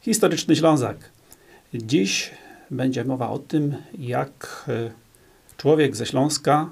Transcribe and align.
Historyczny 0.00 0.56
Ślązak. 0.56 0.96
Dziś 1.74 2.30
będzie 2.70 3.04
mowa 3.04 3.30
o 3.30 3.38
tym, 3.38 3.76
jak 3.98 4.64
e, 4.68 4.90
człowiek 5.56 5.96
ze 5.96 6.06
Śląska 6.06 6.70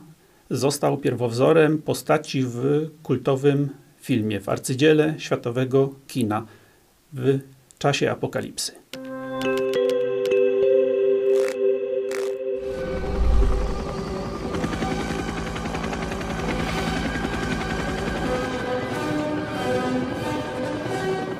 został 0.50 0.98
pierwowzorem 0.98 1.82
postaci 1.82 2.42
w 2.42 2.88
kultowym 3.02 3.68
filmie, 4.00 4.40
w 4.40 4.48
arcydziele 4.48 5.14
światowego 5.18 5.94
kina 6.06 6.46
w 7.12 7.38
czasie 7.78 8.10
apokalipsy. 8.10 8.72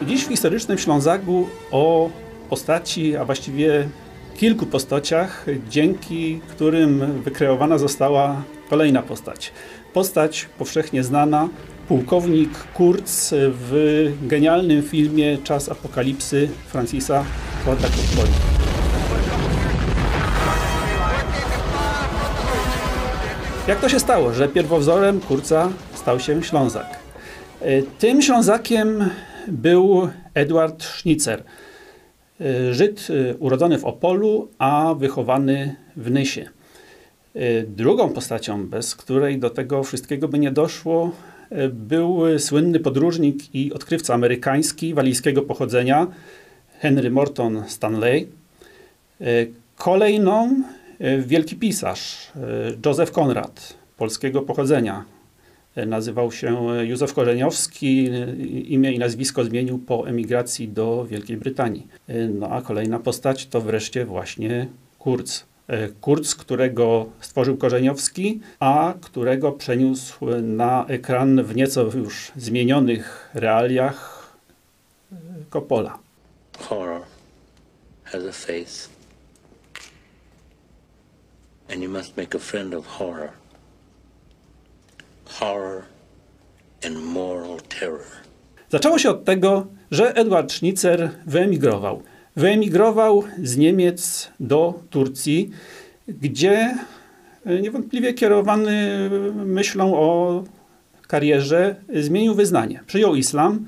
Dziś 0.09 0.25
w 0.25 0.29
historycznym 0.29 0.79
Ślązaku 0.79 1.49
o 1.71 2.11
postaci, 2.51 3.17
a 3.17 3.25
właściwie 3.25 3.89
kilku 4.37 4.67
postaciach, 4.67 5.47
dzięki 5.71 6.41
którym 6.51 7.23
wykreowana 7.23 7.79
została 7.79 8.43
kolejna 8.71 9.03
postać. 9.03 9.53
Postać 9.93 10.49
powszechnie 10.59 11.05
znana, 11.05 11.49
pułkownik 11.89 12.51
Kurz 12.75 13.03
w 13.33 14.13
genialnym 14.23 14.83
filmie 14.83 15.39
Czas 15.39 15.69
Apokalipsy 15.69 16.49
Francisa 16.67 17.25
Forda 17.65 17.89
Coppoli. 17.89 18.33
Jak 23.69 23.81
to 23.81 23.89
się 23.89 24.01
stało, 24.01 24.33
że 24.33 24.49
pierwowzorem 24.49 25.21
Kurca 25.21 25.69
stał 25.95 26.21
się 26.21 26.43
Ślązak? 26.43 26.99
Tym 27.99 28.23
Ślązakiem 28.23 29.11
był 29.49 30.09
Edward 30.35 30.83
Schnitzer. 30.83 31.43
Żyd 32.71 33.09
urodzony 33.39 33.79
w 33.79 33.85
Opolu, 33.85 34.49
a 34.59 34.95
wychowany 34.99 35.77
w 35.97 36.11
Nysie. 36.11 36.49
Drugą 37.67 38.09
postacią, 38.13 38.67
bez 38.67 38.95
której 38.95 39.39
do 39.39 39.51
tego 39.51 39.83
wszystkiego 39.83 40.29
by 40.29 40.39
nie 40.39 40.51
doszło, 40.51 41.11
był 41.71 42.39
słynny 42.39 42.81
podróżnik 42.81 43.55
i 43.55 43.73
odkrywca 43.73 44.15
amerykański 44.15 44.95
walijskiego 44.95 45.43
pochodzenia 45.43 46.07
Henry 46.79 47.11
Morton 47.11 47.63
Stanley. 47.67 48.29
Kolejną 49.77 50.63
wielki 51.19 51.57
pisarz 51.57 52.33
Józef 52.87 53.13
Konrad, 53.13 53.75
polskiego 53.97 54.43
pochodzenia, 54.43 55.05
Nazywał 55.87 56.33
się 56.33 56.67
Józef 56.83 57.15
Korzeniowski, 57.15 58.11
imię 58.73 58.93
i 58.93 58.99
nazwisko 58.99 59.45
zmienił 59.45 59.79
po 59.79 60.09
emigracji 60.09 60.69
do 60.69 61.07
Wielkiej 61.07 61.37
Brytanii. 61.37 61.87
No 62.35 62.49
a 62.51 62.63
kolejna 62.63 62.99
postać 62.99 63.47
to 63.47 63.61
wreszcie 63.61 64.05
właśnie 64.05 64.69
Kurz. 64.99 65.45
Kurz, 66.01 66.35
którego 66.35 67.07
stworzył 67.21 67.57
Korzeniowski, 67.57 68.41
a 68.61 68.95
którego 69.01 69.53
przeniósł 69.53 70.27
na 70.43 70.87
ekran 70.87 71.43
w 71.43 71.57
nieco 71.57 71.83
już 71.83 72.33
zmienionych 72.37 73.31
realiach 73.35 74.33
Coppola. 75.51 75.99
Horror 76.59 77.01
has 78.05 78.25
a 78.25 78.33
face. 78.33 78.89
And 81.73 81.83
you 81.83 81.91
must 81.91 82.17
make 82.17 82.35
a 82.35 82.39
friend 82.39 82.75
of 82.75 82.87
horror 82.87 83.29
horror 85.41 85.83
and 86.87 86.97
moral 87.05 87.61
terror. 87.81 88.01
Zaczęło 88.71 88.99
się 88.99 89.11
od 89.11 89.25
tego, 89.25 89.67
że 89.91 90.17
Edward 90.17 90.53
Schnitzer 90.53 91.11
wyemigrował. 91.27 92.03
Wyemigrował 92.37 93.25
z 93.43 93.57
Niemiec 93.57 94.31
do 94.41 94.83
Turcji, 94.91 95.51
gdzie 96.09 96.77
e, 97.47 97.61
niewątpliwie 97.61 98.15
kierowany 98.15 99.11
myślą 99.35 99.95
o 99.95 100.45
karierze 101.09 101.77
zmienił 101.95 102.35
wyznanie. 102.35 102.81
Przyjął 102.87 103.15
islam 103.15 103.67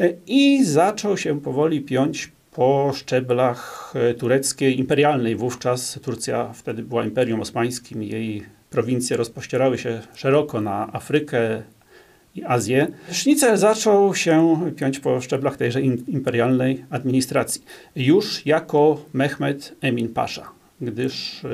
e, 0.00 0.12
i 0.26 0.64
zaczął 0.64 1.16
się 1.16 1.40
powoli 1.40 1.80
piąć 1.80 2.32
po 2.52 2.92
szczeblach 2.94 3.92
e, 3.96 4.14
tureckiej, 4.14 4.78
imperialnej 4.78 5.36
wówczas. 5.36 5.98
Turcja 6.02 6.52
wtedy 6.52 6.82
była 6.82 7.04
imperium 7.04 7.40
osmańskim, 7.40 8.02
jej 8.02 8.44
prowincje 8.70 9.16
rozpościerały 9.16 9.78
się 9.78 10.00
szeroko 10.14 10.60
na 10.60 10.92
Afrykę 10.92 11.62
i 12.34 12.44
Azję. 12.44 12.86
Sznicel 13.12 13.56
zaczął 13.56 14.14
się 14.14 14.60
piąć 14.76 15.00
po 15.00 15.20
szczeblach 15.20 15.56
tejże 15.56 15.80
imperialnej 16.08 16.84
administracji. 16.90 17.62
Już 17.96 18.46
jako 18.46 19.04
Mehmed 19.12 19.76
Emin 19.80 20.08
Pasza, 20.08 20.50
gdyż 20.80 21.44
y, 21.44 21.48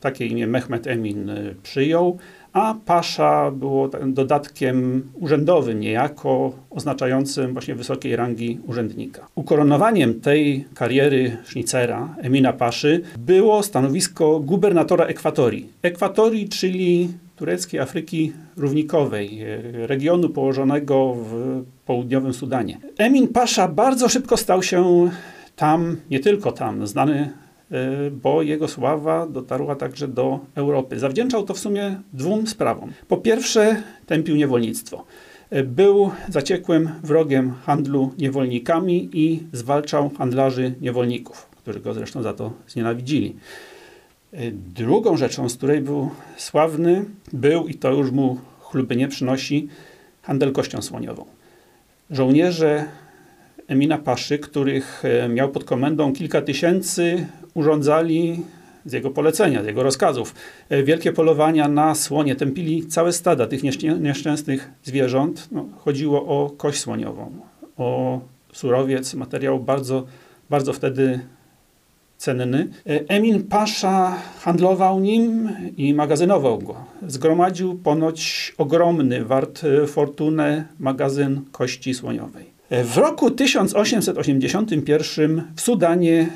takie 0.00 0.26
imię 0.26 0.46
Mehmed 0.46 0.86
Emin 0.86 1.30
y, 1.30 1.54
przyjął, 1.62 2.18
a 2.52 2.74
pasza 2.86 3.50
było 3.50 3.90
dodatkiem 4.06 5.02
urzędowym 5.14 5.80
niejako, 5.80 6.52
oznaczającym 6.70 7.52
właśnie 7.52 7.74
wysokiej 7.74 8.16
rangi 8.16 8.58
urzędnika. 8.66 9.26
Ukoronowaniem 9.34 10.20
tej 10.20 10.64
kariery 10.74 11.36
Schnitzera, 11.44 12.14
Emina 12.22 12.52
Paszy, 12.52 13.00
było 13.18 13.62
stanowisko 13.62 14.40
gubernatora 14.40 15.04
Ekwatorii. 15.04 15.68
Ekwatorii, 15.82 16.48
czyli 16.48 17.08
tureckiej 17.36 17.80
Afryki 17.80 18.32
Równikowej, 18.56 19.42
e, 19.42 19.86
regionu 19.86 20.28
położonego 20.28 21.14
w 21.14 21.62
południowym 21.86 22.34
Sudanie. 22.34 22.78
Emin 22.98 23.28
Pasza 23.28 23.68
bardzo 23.68 24.08
szybko 24.08 24.36
stał 24.36 24.62
się 24.62 25.10
tam, 25.56 25.96
nie 26.10 26.20
tylko 26.20 26.52
tam, 26.52 26.86
znany 26.86 27.30
bo 28.22 28.42
jego 28.42 28.68
sława 28.68 29.26
dotarła 29.26 29.76
także 29.76 30.08
do 30.08 30.40
Europy. 30.54 30.98
Zawdzięczał 30.98 31.42
to 31.42 31.54
w 31.54 31.58
sumie 31.58 32.00
dwóm 32.12 32.46
sprawom. 32.46 32.92
Po 33.08 33.16
pierwsze, 33.16 33.82
tępił 34.06 34.36
niewolnictwo. 34.36 35.04
Y, 35.52 35.64
był 35.64 36.10
zaciekłym 36.28 36.90
wrogiem 37.02 37.52
handlu 37.52 38.12
niewolnikami 38.18 39.10
i 39.12 39.42
zwalczał 39.52 40.10
handlarzy 40.18 40.74
niewolników, 40.80 41.46
którzy 41.46 41.80
go 41.80 41.94
zresztą 41.94 42.22
za 42.22 42.32
to 42.32 42.52
znienawidzili. 42.68 43.36
Y, 44.34 44.52
drugą 44.74 45.16
rzeczą, 45.16 45.48
z 45.48 45.56
której 45.56 45.80
był 45.80 46.10
sławny, 46.36 47.04
był, 47.32 47.68
i 47.68 47.74
to 47.74 47.92
już 47.92 48.10
mu 48.10 48.38
chluby 48.60 48.96
nie 48.96 49.08
przynosi, 49.08 49.68
handel 50.22 50.52
kością 50.52 50.82
słoniową. 50.82 51.24
Żołnierze 52.10 52.84
Emina 53.72 53.98
Paszy, 53.98 54.38
których 54.38 55.02
miał 55.28 55.48
pod 55.48 55.64
komendą 55.64 56.12
kilka 56.12 56.42
tysięcy, 56.42 57.26
urządzali 57.54 58.40
z 58.84 58.92
jego 58.92 59.10
polecenia, 59.10 59.62
z 59.62 59.66
jego 59.66 59.82
rozkazów. 59.82 60.34
E, 60.68 60.82
wielkie 60.82 61.12
polowania 61.12 61.68
na 61.68 61.94
słonie, 61.94 62.36
tępili 62.36 62.86
całe 62.86 63.12
stada 63.12 63.46
tych 63.46 63.62
nieszczęsnych 64.00 64.70
zwierząt. 64.84 65.48
No, 65.52 65.66
chodziło 65.78 66.26
o 66.26 66.50
kość 66.50 66.78
słoniową, 66.80 67.30
o 67.76 68.20
surowiec, 68.52 69.14
materiał 69.14 69.60
bardzo, 69.60 70.06
bardzo 70.50 70.72
wtedy 70.72 71.20
cenny. 72.16 72.68
E, 72.86 73.08
Emin 73.08 73.44
Pasza 73.44 74.16
handlował 74.40 75.00
nim 75.00 75.50
i 75.76 75.94
magazynował 75.94 76.58
go. 76.58 76.74
Zgromadził 77.06 77.74
ponoć 77.74 78.54
ogromny, 78.58 79.24
wart 79.24 79.64
e, 79.64 79.86
fortunę 79.86 80.64
magazyn 80.78 81.40
kości 81.52 81.94
słoniowej. 81.94 82.51
W 82.72 82.96
roku 82.96 83.30
1881 83.30 85.42
w 85.56 85.60
Sudanie 85.60 86.28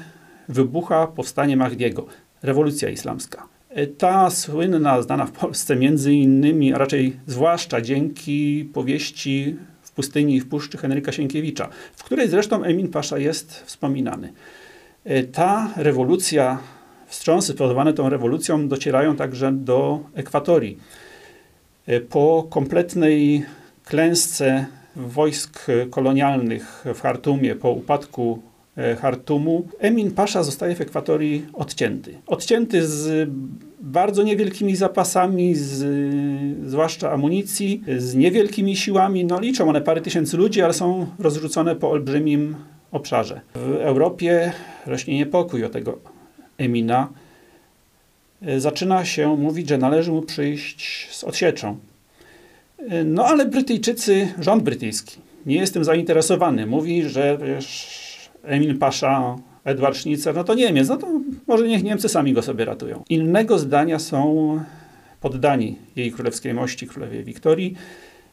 wybucha 0.48 1.06
powstanie 1.06 1.56
Mahdiego, 1.56 2.06
rewolucja 2.42 2.90
islamska. 2.90 3.48
E, 3.68 3.86
ta 3.86 4.30
słynna, 4.30 5.02
znana 5.02 5.26
w 5.26 5.32
Polsce 5.32 5.76
między 5.76 6.12
innymi, 6.12 6.74
a 6.74 6.78
raczej 6.78 7.16
zwłaszcza 7.26 7.80
dzięki 7.80 8.70
powieści 8.74 9.56
w 9.82 9.90
pustyni 9.90 10.36
i 10.36 10.40
w 10.40 10.48
puszczy 10.48 10.78
Henryka 10.78 11.12
Sienkiewicza, 11.12 11.68
w 11.96 12.04
której 12.04 12.28
zresztą 12.28 12.64
Emin 12.64 12.88
Pasza 12.88 13.18
jest 13.18 13.62
wspominany. 13.66 14.32
E, 15.04 15.22
ta 15.22 15.72
rewolucja, 15.76 16.58
wstrząsy 17.06 17.52
spowodowane 17.52 17.92
tą 17.92 18.08
rewolucją 18.08 18.68
docierają 18.68 19.16
także 19.16 19.52
do 19.52 20.00
Ekwatorii. 20.14 20.78
E, 21.86 22.00
po 22.00 22.46
kompletnej 22.50 23.44
klęsce 23.84 24.66
wojsk 24.96 25.66
kolonialnych 25.90 26.84
w 26.94 27.00
Hartumie, 27.00 27.54
po 27.54 27.70
upadku 27.70 28.42
E, 28.76 28.96
Hartumu, 28.96 29.68
Emin 29.78 30.10
Pasza 30.10 30.42
zostaje 30.42 30.74
w 30.74 30.80
Ekwatorii 30.80 31.46
odcięty. 31.52 32.18
Odcięty 32.26 32.86
z 32.86 33.30
bardzo 33.80 34.22
niewielkimi 34.22 34.76
zapasami, 34.76 35.54
z, 35.54 35.84
zwłaszcza 36.68 37.12
amunicji, 37.12 37.82
z 37.98 38.14
niewielkimi 38.14 38.76
siłami. 38.76 39.24
No 39.24 39.40
liczą 39.40 39.68
one 39.68 39.80
parę 39.80 40.00
tysięcy 40.00 40.36
ludzi, 40.36 40.62
ale 40.62 40.72
są 40.72 41.06
rozrzucone 41.18 41.76
po 41.76 41.90
olbrzymim 41.90 42.56
obszarze. 42.92 43.40
W 43.54 43.74
Europie 43.74 44.52
rośnie 44.86 45.14
niepokój 45.14 45.64
o 45.64 45.68
tego 45.68 45.98
Emina. 46.58 47.08
E, 48.42 48.60
zaczyna 48.60 49.04
się 49.04 49.36
mówić, 49.36 49.68
że 49.68 49.78
należy 49.78 50.12
mu 50.12 50.22
przyjść 50.22 51.08
z 51.12 51.24
odsieczą. 51.24 51.76
No 53.04 53.26
ale 53.26 53.46
Brytyjczycy, 53.46 54.28
rząd 54.40 54.62
brytyjski, 54.62 55.20
nie 55.46 55.56
jestem 55.56 55.84
zainteresowany. 55.84 56.66
Mówi, 56.66 57.02
że 57.02 57.38
wiesz, 57.38 58.30
Emil 58.42 58.78
Pasza, 58.78 59.36
Edward 59.64 59.96
Schnitzer, 59.96 60.34
no 60.34 60.44
to 60.44 60.54
Niemiec, 60.54 60.88
no 60.88 60.96
to 60.96 61.20
może 61.46 61.68
niech 61.68 61.82
Niemcy 61.82 62.08
sami 62.08 62.32
go 62.32 62.42
sobie 62.42 62.64
ratują. 62.64 63.04
Innego 63.08 63.58
zdania 63.58 63.98
są 63.98 64.60
poddani 65.20 65.76
jej 65.96 66.12
królewskiej 66.12 66.54
mości, 66.54 66.86
królewej 66.86 67.24
Wiktorii. 67.24 67.74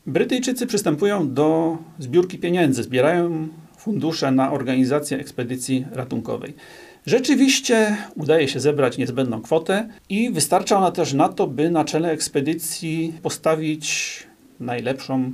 Brytyjczycy 0.07 0.67
przystępują 0.67 1.33
do 1.33 1.77
zbiórki 1.99 2.37
pieniędzy, 2.37 2.83
zbierają 2.83 3.47
fundusze 3.77 4.31
na 4.31 4.51
organizację 4.51 5.19
ekspedycji 5.19 5.85
ratunkowej. 5.91 6.53
Rzeczywiście 7.05 7.97
udaje 8.15 8.47
się 8.47 8.59
zebrać 8.59 8.97
niezbędną 8.97 9.41
kwotę 9.41 9.89
i 10.09 10.31
wystarcza 10.31 10.77
ona 10.77 10.91
też 10.91 11.13
na 11.13 11.29
to, 11.29 11.47
by 11.47 11.71
na 11.71 11.85
czele 11.85 12.11
ekspedycji 12.11 13.13
postawić 13.21 14.17
najlepszą 14.59 15.31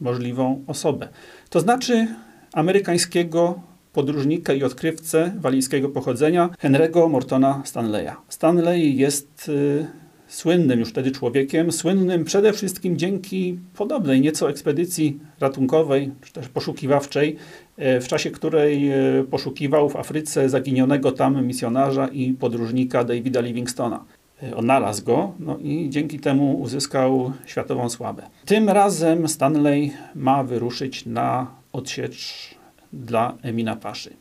możliwą 0.00 0.64
osobę. 0.66 1.08
To 1.50 1.60
znaczy 1.60 2.06
amerykańskiego 2.52 3.60
podróżnika 3.92 4.52
i 4.52 4.62
odkrywcę 4.62 5.32
walijskiego 5.38 5.88
pochodzenia 5.88 6.50
Henry'ego 6.62 7.10
Mortona 7.10 7.62
Stanleya. 7.64 8.12
Stanley 8.28 8.96
jest 8.96 9.48
y, 9.48 9.86
słynnym 10.28 10.80
już 10.80 10.88
wtedy 10.88 11.10
człowiekiem, 11.10 11.72
słynnym 11.72 12.24
przede 12.24 12.52
wszystkim 12.52 12.96
dzięki 12.96 13.58
podobnej 13.76 14.20
nieco 14.20 14.50
ekspedycji 14.50 15.18
ratunkowej, 15.40 16.10
czy 16.22 16.32
też 16.32 16.48
poszukiwawczej, 16.48 17.36
e, 17.76 18.00
w 18.00 18.08
czasie 18.08 18.30
której 18.30 18.90
e, 18.90 19.24
poszukiwał 19.30 19.88
w 19.88 19.96
Afryce 19.96 20.48
zaginionego 20.48 21.12
tam 21.12 21.46
misjonarza 21.46 22.08
i 22.08 22.32
podróżnika 22.32 23.04
Davida 23.04 23.40
Livingstona. 23.40 24.04
E, 24.42 24.56
odnalazł 24.56 25.04
go 25.04 25.32
no 25.38 25.58
i 25.58 25.90
dzięki 25.90 26.20
temu 26.20 26.60
uzyskał 26.60 27.32
światową 27.46 27.88
sławę. 27.88 28.22
Tym 28.44 28.68
razem 28.68 29.28
Stanley 29.28 29.92
ma 30.14 30.44
wyruszyć 30.44 31.06
na 31.06 31.46
odsiecz 31.72 32.50
dla 32.92 33.36
Emina 33.42 33.76
Paszy. 33.76 34.16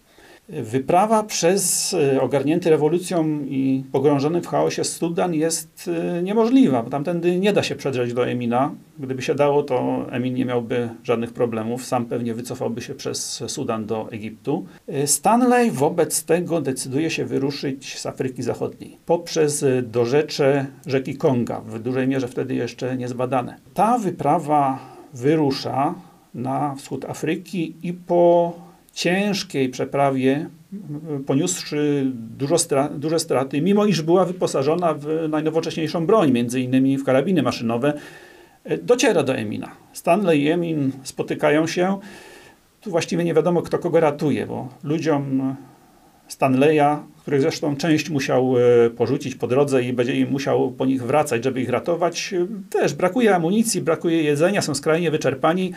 Wyprawa 0.49 1.23
przez 1.23 1.93
e, 1.93 2.21
ogarnięty 2.21 2.69
rewolucją 2.69 3.39
i 3.45 3.83
pogrążony 3.91 4.41
w 4.41 4.47
chaosie 4.47 4.83
Sudan 4.83 5.33
jest 5.33 5.89
e, 6.17 6.23
niemożliwa. 6.23 6.83
Tamtędy 6.83 7.39
nie 7.39 7.53
da 7.53 7.63
się 7.63 7.75
przedrzeć 7.75 8.13
do 8.13 8.27
Emina. 8.27 8.71
Gdyby 8.99 9.21
się 9.21 9.35
dało, 9.35 9.63
to 9.63 10.05
Emin 10.11 10.33
nie 10.33 10.45
miałby 10.45 10.89
żadnych 11.03 11.33
problemów. 11.33 11.85
Sam 11.85 12.05
pewnie 12.05 12.33
wycofałby 12.33 12.81
się 12.81 12.95
przez 12.95 13.43
Sudan 13.47 13.85
do 13.85 14.11
Egiptu. 14.11 14.65
E, 14.87 15.07
Stanley 15.07 15.71
wobec 15.71 16.23
tego 16.23 16.61
decyduje 16.61 17.09
się 17.09 17.25
wyruszyć 17.25 17.99
z 17.99 18.05
Afryki 18.05 18.43
Zachodniej 18.43 18.97
poprzez 19.05 19.65
dorzecze 19.83 20.65
rzeki 20.85 21.15
Konga, 21.15 21.61
w 21.61 21.79
dużej 21.79 22.07
mierze 22.07 22.27
wtedy 22.27 22.55
jeszcze 22.55 22.97
niezbadane. 22.97 23.57
Ta 23.73 23.97
wyprawa 23.97 24.79
wyrusza 25.13 25.95
na 26.33 26.75
wschód 26.75 27.05
Afryki 27.05 27.75
i 27.83 27.93
po 27.93 28.53
ciężkiej 28.93 29.69
przeprawie, 29.69 30.49
poniósłszy 31.25 32.11
dużo 32.15 32.57
strat, 32.57 32.99
duże 32.99 33.19
straty, 33.19 33.61
mimo 33.61 33.85
iż 33.85 34.01
była 34.01 34.25
wyposażona 34.25 34.93
w 34.93 35.27
najnowocześniejszą 35.29 36.05
broń, 36.05 36.31
między 36.31 36.61
innymi 36.61 36.97
w 36.97 37.03
karabiny 37.03 37.43
maszynowe, 37.43 37.93
dociera 38.81 39.23
do 39.23 39.35
Emina. 39.35 39.71
Stanley 39.93 40.41
i 40.41 40.49
Emin 40.49 40.91
spotykają 41.03 41.67
się. 41.67 41.99
Tu 42.81 42.91
właściwie 42.91 43.23
nie 43.23 43.33
wiadomo, 43.33 43.61
kto 43.61 43.79
kogo 43.79 43.99
ratuje, 43.99 44.47
bo 44.47 44.69
ludziom 44.83 45.55
Stanleya, 46.27 46.97
których 47.21 47.41
zresztą 47.41 47.75
część 47.75 48.09
musiał 48.09 48.55
e, 48.57 48.89
porzucić 48.89 49.35
po 49.35 49.47
drodze 49.47 49.83
i 49.83 49.93
będzie 49.93 50.15
im 50.15 50.31
musiał 50.31 50.71
po 50.71 50.85
nich 50.85 51.03
wracać, 51.03 51.43
żeby 51.43 51.61
ich 51.61 51.69
ratować, 51.69 52.33
też 52.69 52.93
brakuje 52.93 53.35
amunicji, 53.35 53.81
brakuje 53.81 54.23
jedzenia, 54.23 54.61
są 54.61 54.75
skrajnie 54.75 55.11
wyczerpani. 55.11 55.73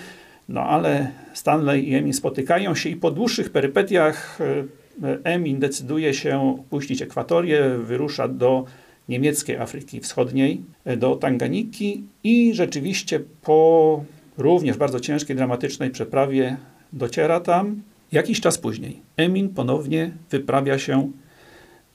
No 0.49 0.61
ale 0.61 1.11
Stanley 1.33 1.89
i 1.89 1.95
Emin 1.95 2.13
spotykają 2.13 2.75
się 2.75 2.89
i 2.89 2.97
po 2.97 3.11
dłuższych 3.11 3.51
perypetiach 3.51 4.39
e, 4.41 5.25
Emin 5.25 5.59
decyduje 5.59 6.15
się 6.15 6.57
opuścić 6.61 7.03
ekwatorię, 7.03 7.79
wyrusza 7.79 8.29
do 8.29 8.65
niemieckiej 9.09 9.57
Afryki 9.57 10.01
Wschodniej, 10.01 10.63
e, 10.85 10.97
do 10.97 11.17
Tanganiki 11.17 12.05
i 12.25 12.55
rzeczywiście 12.55 13.21
po 13.43 14.05
również 14.39 14.77
bardzo 14.77 15.01
ciężkiej, 15.01 15.37
dramatycznej 15.37 15.91
przeprawie 15.91 16.57
dociera 16.93 17.41
tam. 17.41 17.83
Jakiś 18.13 18.41
czas 18.41 18.59
później 18.59 19.01
Emin 19.17 19.49
ponownie 19.49 20.11
wyprawia 20.31 20.79
się 20.79 21.11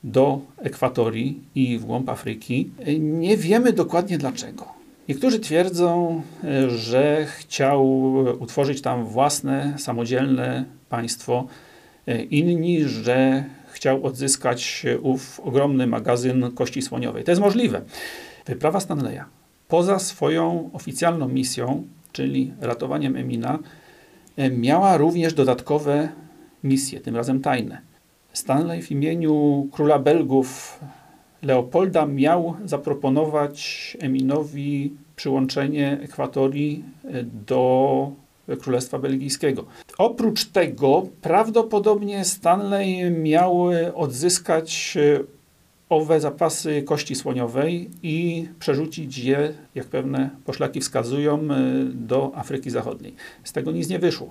do 0.03 0.42
Ekwatorii 0.57 1.39
i 1.56 1.77
w 1.77 1.86
głąb 1.86 2.09
Afryki. 2.09 2.69
E, 2.80 3.00
nie 3.00 3.38
wiemy 3.38 3.74
dokładnie 3.74 4.18
dlaczego. 4.18 4.81
Niektórzy 5.09 5.39
twierdzą, 5.39 6.21
że 6.68 7.25
chciał 7.38 8.13
utworzyć 8.39 8.81
tam 8.81 9.06
własne, 9.06 9.74
samodzielne 9.77 10.65
państwo. 10.89 11.48
Inni, 12.30 12.83
że 12.83 13.44
chciał 13.71 14.06
odzyskać 14.06 14.86
ów 15.01 15.39
ogromny 15.39 15.88
magazyn 15.88 16.51
kości 16.56 16.81
słoniowej. 16.81 17.24
To 17.24 17.31
jest 17.31 17.42
możliwe. 17.42 17.81
Wyprawa 18.45 18.80
Stanleya 18.80 19.21
poza 19.68 20.00
swoją 20.00 20.69
oficjalną 20.74 21.27
misją, 21.27 21.83
czyli 22.12 22.53
ratowaniem 22.62 23.15
Emina, 23.15 23.59
miała 24.51 24.98
również 24.98 25.33
dodatkowe 25.33 26.09
misje, 26.63 27.00
tym 27.00 27.15
razem 27.15 27.42
tajne. 27.42 27.81
Stanley 28.33 28.81
w 28.81 28.92
imieniu 28.92 29.68
króla 29.71 30.00
Belgów 30.00 30.80
Leopolda 31.42 32.06
miał 32.06 32.56
zaproponować 32.66 33.98
Eminowi 34.00 34.94
przyłączenie 35.16 36.00
Ekwatorii 36.02 36.84
e, 37.04 37.24
do 37.24 38.12
Królestwa 38.62 39.00
Belgijskiego. 39.00 39.66
Oprócz 39.98 40.46
tego 40.46 41.08
prawdopodobnie 41.22 42.26
Stanley 42.26 43.12
miał 43.12 43.64
odzyskać 43.96 44.98
e, 44.98 45.24
owe 45.90 46.20
zapasy 46.20 46.84
kości 46.84 47.16
słoniowej 47.16 47.90
i 48.04 48.48
przerzucić 48.60 49.18
je, 49.18 49.54
jak 49.76 49.88
pewne 49.88 50.30
poszlaki 50.46 50.80
wskazują, 50.80 51.40
e, 51.40 51.48
do 51.86 52.32
Afryki 52.36 52.70
Zachodniej. 52.70 53.16
Z 53.44 53.52
tego 53.52 53.72
nic 53.72 53.90
nie 53.90 54.00
wyszło. 54.00 54.30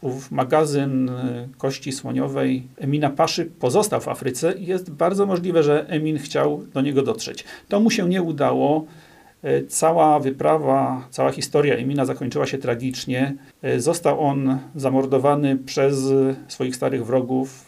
Ów 0.00 0.30
magazyn 0.30 1.10
kości 1.58 1.92
słoniowej 1.92 2.62
Emina 2.76 3.10
Paszy 3.10 3.44
pozostał 3.44 4.00
w 4.00 4.08
Afryce 4.08 4.52
i 4.52 4.66
jest 4.66 4.90
bardzo 4.90 5.26
możliwe, 5.26 5.62
że 5.62 5.88
Emin 5.88 6.18
chciał 6.18 6.62
do 6.74 6.80
niego 6.80 7.02
dotrzeć. 7.02 7.44
To 7.68 7.80
mu 7.80 7.90
się 7.90 8.08
nie 8.08 8.22
udało. 8.22 8.86
E, 9.42 9.62
cała 9.62 10.20
wyprawa, 10.20 11.08
cała 11.10 11.32
historia 11.32 11.74
Emina 11.74 12.04
zakończyła 12.04 12.46
się 12.46 12.58
tragicznie. 12.58 13.34
Został 13.78 14.20
on 14.20 14.58
zamordowany 14.74 15.56
przez 15.56 16.04
swoich 16.48 16.76
starych 16.76 17.06
wrogów, 17.06 17.66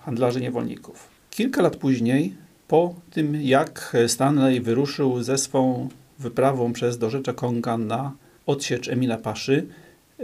handlarzy 0.00 0.40
niewolników. 0.40 1.08
Kilka 1.30 1.62
lat 1.62 1.76
później, 1.76 2.34
po 2.68 2.94
tym 3.10 3.42
jak 3.42 3.96
Stanley 4.06 4.60
wyruszył 4.60 5.22
ze 5.22 5.38
swą 5.38 5.88
wyprawą 6.18 6.72
przez 6.72 6.98
dorzecze 6.98 7.34
Konga 7.34 7.78
na 7.78 8.12
odsiecz 8.46 8.88
Emila 8.88 9.16
Paszy, 9.16 9.66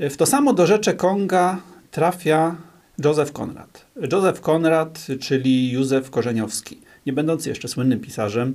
w 0.00 0.16
to 0.16 0.26
samo 0.26 0.52
dorzecze 0.52 0.94
Konga 0.94 1.58
trafia 1.90 2.56
Józef 3.04 3.32
Konrad. 3.32 3.86
Józef 4.12 4.40
Konrad, 4.40 5.06
czyli 5.20 5.72
Józef 5.72 6.10
Korzeniowski, 6.10 6.80
nie 7.06 7.12
będący 7.12 7.48
jeszcze 7.48 7.68
słynnym 7.68 8.00
pisarzem, 8.00 8.54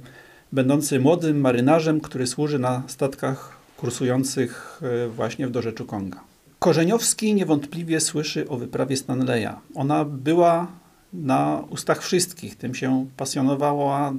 będący 0.51 0.99
młodym 0.99 1.41
marynarzem, 1.41 2.01
który 2.01 2.27
służy 2.27 2.59
na 2.59 2.83
statkach 2.87 3.57
kursujących 3.77 4.81
e, 5.05 5.07
właśnie 5.07 5.47
w 5.47 5.51
dorzeczu 5.51 5.85
Konga. 5.85 6.19
Korzeniowski 6.59 7.33
niewątpliwie 7.33 7.99
słyszy 7.99 8.49
o 8.49 8.57
wyprawie 8.57 8.97
Stanleya. 8.97 9.53
Ona 9.75 10.05
była 10.05 10.67
na 11.13 11.63
ustach 11.69 12.03
wszystkich. 12.03 12.55
Tym 12.55 12.75
się 12.75 13.05
pasjonowała 13.17 14.13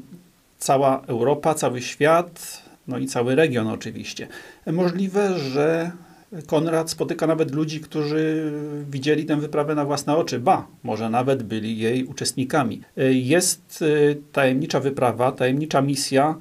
cała 0.59 1.03
Europa, 1.07 1.55
cały 1.55 1.81
świat, 1.81 2.63
no 2.89 2.99
i 2.99 3.07
cały 3.07 3.35
region 3.35 3.67
oczywiście. 3.69 4.29
Możliwe, 4.67 5.39
że 5.39 5.93
Konrad 6.47 6.91
spotyka 6.91 7.27
nawet 7.27 7.55
ludzi, 7.55 7.81
którzy 7.81 8.53
widzieli 8.91 9.25
tę 9.25 9.37
wyprawę 9.37 9.75
na 9.75 9.85
własne 9.85 10.17
oczy, 10.17 10.41
ba, 10.41 10.67
może 10.83 11.11
nawet 11.11 11.43
byli 11.43 11.79
jej 11.79 12.05
uczestnikami. 12.05 12.81
Jest 13.11 13.83
e, 13.83 14.15
tajemnicza 14.33 14.81
wyprawa, 14.81 15.33
tajemnicza 15.33 15.83
misja, 15.83 16.35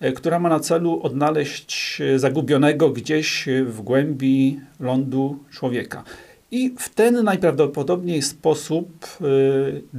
e, 0.00 0.12
która 0.12 0.38
ma 0.38 0.48
na 0.48 0.60
celu 0.60 1.00
odnaleźć 1.02 2.02
zagubionego 2.16 2.90
gdzieś 2.90 3.48
w 3.64 3.80
głębi 3.82 4.60
lądu 4.80 5.38
człowieka. 5.50 6.04
I 6.50 6.74
w 6.78 6.88
ten 6.88 7.24
najprawdopodobniej 7.24 8.22
sposób 8.22 9.06
e, 9.20 9.24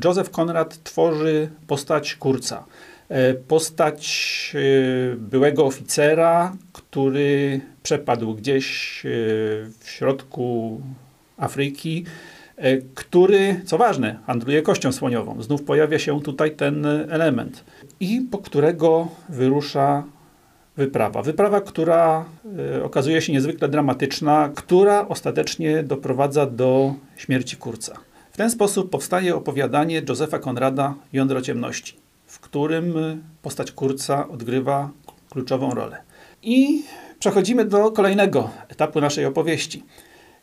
Joseph 0.05 0.29
Konrad 0.29 0.84
tworzy 0.84 1.50
postać 1.67 2.15
Kurca. 2.15 2.65
Postać 3.47 4.55
byłego 5.17 5.65
oficera, 5.65 6.55
który 6.73 7.61
przepadł 7.83 8.33
gdzieś 8.33 9.01
e, 9.05 9.09
w 9.79 9.89
środku 9.89 10.81
Afryki, 11.37 12.05
e, 12.57 12.77
który, 12.77 13.61
co 13.65 13.77
ważne, 13.77 14.19
handluje 14.27 14.61
kością 14.61 14.91
słoniową. 14.91 15.41
Znów 15.41 15.63
pojawia 15.63 15.99
się 15.99 16.21
tutaj 16.21 16.51
ten 16.51 16.85
element. 17.09 17.63
I 17.99 18.21
po 18.31 18.37
którego 18.37 19.07
wyrusza 19.29 20.03
wyprawa. 20.77 21.21
Wyprawa, 21.21 21.61
która 21.61 22.25
e, 22.75 22.83
okazuje 22.83 23.21
się 23.21 23.33
niezwykle 23.33 23.69
dramatyczna, 23.69 24.49
która 24.55 25.07
ostatecznie 25.07 25.83
doprowadza 25.83 26.45
do 26.45 26.93
śmierci 27.17 27.57
Kurca. 27.57 27.99
ten 28.37 28.49
sposób 28.49 28.89
powstaje 28.89 29.35
opowiadanie 29.35 30.01
Józefa 30.09 30.39
Konrada 30.39 30.95
Jądro 31.13 31.41
Ciemności, 31.41 31.93
w 31.93 32.08
którym 32.50 32.94
postać 33.41 33.72
Kurca 33.72 34.27
odgrywa 34.27 34.89
kluczową 35.29 35.72
rolę. 35.72 35.98
I 36.44 36.84
przechodzimy 37.20 37.65
do 37.65 37.91
kolejnego 37.91 38.50
etapu 38.70 39.01
naszej 39.01 39.25
opowieści. 39.25 39.84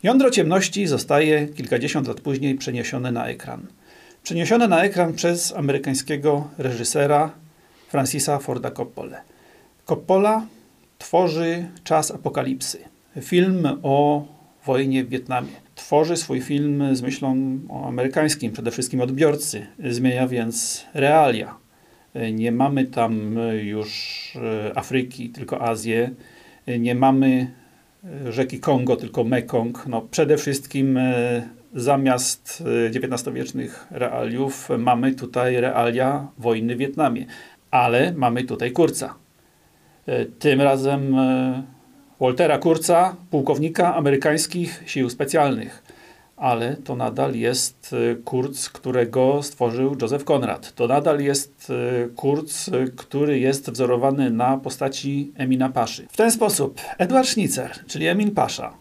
Jądro 0.03 0.31
ciemności 0.31 0.87
zostaje 0.87 1.49
kilkadziesiąt 1.49 2.09
lat 2.09 2.21
później 2.21 2.55
przeniesione 2.55 3.13
na 3.13 3.27
ekran. 3.27 3.67
Przeniesione 4.23 4.69
na 4.69 4.83
ekran 4.83 5.13
przez 5.13 5.55
amerykańskiego 5.57 6.49
reżysera 6.59 7.31
Francisa 7.89 8.39
Forda 8.39 8.71
Coppola. 8.71 9.21
Coppola 9.85 10.47
tworzy 10.99 11.69
Czas 11.85 12.11
Apokalipsy. 12.11 12.79
Film 13.21 13.69
o 13.83 14.25
wojnie 14.67 15.05
w 15.05 15.09
Wietnamie. 15.09 15.53
Tworzy 15.75 16.17
swój 16.17 16.41
film 16.41 16.97
z 16.97 17.03
myślą 17.03 17.59
o 17.69 17.89
amerykańskim, 17.89 18.53
przede 18.53 18.71
wszystkim 18.71 19.01
odbiorcy. 19.01 19.67
Zmienia 19.91 20.29
więc 20.29 20.85
realia. 20.95 21.66
Nie 22.33 22.53
mamy 22.53 22.85
tam 22.85 23.37
już 23.63 24.33
Afryki, 24.75 25.29
tylko 25.29 25.63
Azję. 25.63 26.11
Nie 26.79 26.95
mamy 26.95 27.51
rzeki 28.29 28.61
Kongo, 28.61 28.97
tylko 28.97 29.25
Mekong. 29.25 29.87
No, 29.87 30.01
przede 30.01 30.37
wszystkim 30.37 30.99
zamiast 31.75 32.65
XIX-wiecznych 32.95 33.87
realiów 33.91 34.69
mamy 34.79 35.15
tutaj 35.15 35.61
realia 35.61 36.29
wojny 36.39 36.77
w 36.77 36.79
Wietnamie. 36.79 37.27
Ale 37.71 38.13
mamy 38.13 38.45
tutaj 38.45 38.73
Kurca. 38.73 39.15
Tym 40.39 40.61
razem 40.61 41.17
Waltera 42.21 42.59
Kurca, 42.59 43.17
pułkownika 43.31 43.95
amerykańskich 43.95 44.83
sił 44.87 45.11
specjalnych. 45.11 45.96
Ale 46.37 46.77
to 46.77 46.97
nadal 46.97 47.35
jest 47.35 47.95
Kurz, 48.25 48.69
którego 48.71 49.43
stworzył 49.43 49.97
Joseph 50.03 50.25
Conrad. 50.25 50.75
To 50.75 50.87
nadal 50.87 51.21
jest 51.21 51.73
Kurz, 52.17 52.71
który 52.97 53.39
jest 53.39 53.71
wzorowany 53.71 54.31
na 54.31 54.59
postaci 54.59 55.33
Emina 55.37 55.69
Paszy. 55.69 56.07
W 56.11 56.17
ten 56.17 56.31
sposób 56.31 56.81
Edward 56.99 57.29
Schnitzer, 57.29 57.71
czyli 57.87 58.07
Emin 58.07 58.31
Pasza, 58.31 58.73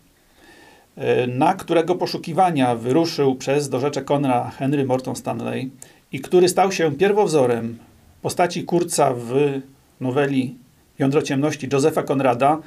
na 1.28 1.54
którego 1.54 1.96
poszukiwania 1.96 2.76
wyruszył 2.76 3.36
przez 3.36 3.70
dorzeczę 3.70 4.02
Konra 4.02 4.52
Henry 4.58 4.86
Morton 4.86 5.16
Stanley 5.16 5.72
i 6.12 6.20
który 6.20 6.50
stał 6.50 6.72
się 6.72 6.92
pierwowzorem 6.92 7.78
postaci 8.22 8.64
Kurca 8.64 9.14
w 9.14 9.62
noweli 10.02 10.56
Jądro 11.00 11.22
Ciemności 11.22 11.68
Józefa 11.74 12.04
Konrada, 12.04 12.58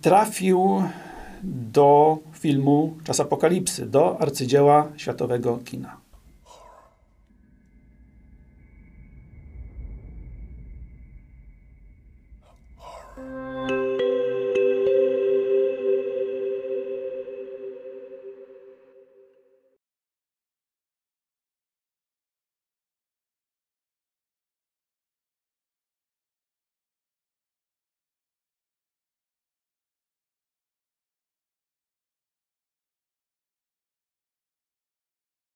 trafił 0.00 0.82
do 1.42 2.18
filmu 2.32 2.96
Czas 3.04 3.20
Apokalipsy, 3.20 3.86
do 3.86 4.20
arcydzieła 4.20 4.88
światowego 4.96 5.58
kina. 5.64 6.01